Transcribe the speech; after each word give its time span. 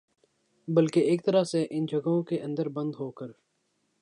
بلکہ 0.67 0.99
ایک 0.99 1.25
طرح 1.25 1.43
سے 1.43 1.65
ان 1.69 1.85
جگہوں 1.85 2.21
کے 2.23 2.39
اندر 2.41 2.69
بند 2.69 2.91
ہوکر 2.99 3.31